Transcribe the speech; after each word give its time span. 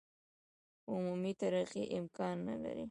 عمومي 0.91 1.31
ترقي 1.41 1.83
امکان 1.99 2.35
نه 2.47 2.55
لري. 2.63 2.79